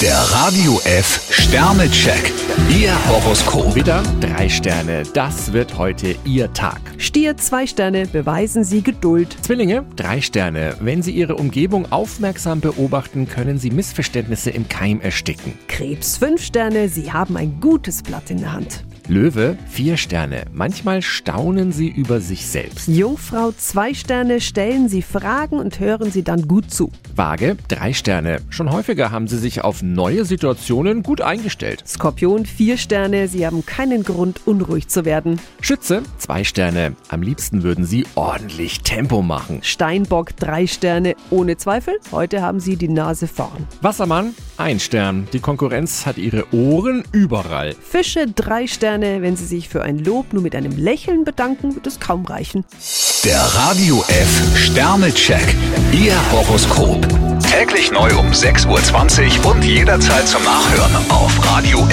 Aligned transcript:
Der 0.00 0.16
Radio 0.16 0.80
F 0.84 1.28
Sternecheck. 1.28 2.32
Ihr 2.70 2.94
Horoskop. 3.08 3.74
Widder, 3.74 4.00
drei 4.20 4.48
Sterne. 4.48 5.02
Das 5.12 5.52
wird 5.52 5.76
heute 5.76 6.14
Ihr 6.24 6.52
Tag. 6.52 6.80
Stier 6.98 7.36
zwei 7.36 7.66
Sterne, 7.66 8.06
beweisen 8.06 8.62
Sie 8.62 8.82
Geduld. 8.82 9.36
Zwillinge, 9.42 9.84
drei 9.96 10.20
Sterne. 10.20 10.76
Wenn 10.78 11.02
Sie 11.02 11.10
Ihre 11.10 11.34
Umgebung 11.34 11.90
aufmerksam 11.90 12.60
beobachten, 12.60 13.26
können 13.26 13.58
Sie 13.58 13.72
Missverständnisse 13.72 14.50
im 14.50 14.68
Keim 14.68 15.00
ersticken. 15.00 15.58
Krebs 15.66 16.16
fünf 16.16 16.44
Sterne, 16.44 16.88
Sie 16.88 17.12
haben 17.12 17.36
ein 17.36 17.58
gutes 17.60 18.04
Blatt 18.04 18.30
in 18.30 18.38
der 18.38 18.52
Hand. 18.52 18.84
Löwe, 19.08 19.56
vier 19.66 19.96
Sterne. 19.96 20.44
Manchmal 20.52 21.00
staunen 21.00 21.72
Sie 21.72 21.88
über 21.88 22.20
sich 22.20 22.46
selbst. 22.46 22.88
Jungfrau 22.88 23.52
zwei 23.52 23.94
Sterne, 23.94 24.38
stellen 24.42 24.90
Sie 24.90 25.00
Fragen 25.00 25.58
und 25.58 25.80
hören 25.80 26.10
Sie 26.10 26.22
dann 26.22 26.46
gut 26.46 26.70
zu. 26.70 26.92
Waage, 27.16 27.56
drei 27.68 27.94
Sterne. 27.94 28.42
Schon 28.50 28.70
häufiger 28.70 29.10
haben 29.10 29.26
Sie 29.26 29.38
sich 29.38 29.64
auf 29.64 29.82
neue 29.82 30.26
Situationen 30.26 31.02
gut 31.02 31.22
eingestellt. 31.22 31.84
Skorpion 31.86 32.44
vier 32.44 32.76
Sterne, 32.76 33.28
Sie 33.28 33.46
haben 33.46 33.64
keinen 33.64 34.04
Grund 34.04 34.46
unruhig 34.46 34.88
zu 34.88 35.06
werden. 35.06 35.40
Schütze, 35.62 36.02
zwei 36.18 36.44
Sterne. 36.44 36.94
Am 37.08 37.22
liebsten 37.22 37.62
würden 37.62 37.86
Sie 37.86 38.04
ordentlich 38.14 38.82
Tempo 38.82 39.22
machen. 39.22 39.60
Steinbock 39.62 40.36
drei 40.36 40.66
Sterne, 40.66 41.16
ohne 41.30 41.56
Zweifel, 41.56 41.98
heute 42.12 42.42
haben 42.42 42.60
Sie 42.60 42.76
die 42.76 42.88
Nase 42.88 43.26
vorn. 43.26 43.66
Wassermann, 43.80 44.34
ein 44.58 44.80
Stern. 44.80 45.28
Die 45.32 45.40
Konkurrenz 45.40 46.06
hat 46.06 46.18
ihre 46.18 46.52
Ohren 46.52 47.04
überall. 47.12 47.74
Fische 47.74 48.26
drei 48.26 48.66
Sterne, 48.66 49.22
wenn 49.22 49.36
Sie 49.36 49.46
sich 49.46 49.68
für 49.68 49.82
ein 49.82 49.98
Lob 49.98 50.32
nur 50.32 50.42
mit 50.42 50.54
einem 50.54 50.76
Lächeln 50.76 51.24
bedanken, 51.24 51.74
wird 51.74 51.86
es 51.86 52.00
kaum 52.00 52.24
reichen. 52.26 52.64
Der 53.24 53.40
Radio 53.40 54.04
F 54.08 54.56
Sternecheck. 54.56 55.54
Ihr 55.92 56.14
Horoskop. 56.32 57.06
Täglich 57.50 57.90
neu 57.90 58.10
um 58.18 58.28
6.20 58.28 59.44
Uhr 59.44 59.52
und 59.52 59.64
jederzeit 59.64 60.28
zum 60.28 60.42
Nachhören 60.44 61.10
auf 61.10 61.32
Radio 61.46 61.86